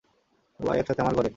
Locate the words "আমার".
1.01-1.15